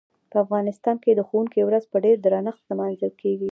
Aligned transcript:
په 0.31 0.37
افغانستان 0.43 0.95
کې 1.03 1.11
د 1.13 1.21
ښوونکي 1.27 1.61
ورځ 1.63 1.83
په 1.91 1.97
ډیر 2.05 2.17
درنښت 2.25 2.63
لمانځل 2.71 3.11
کیږي. 3.21 3.49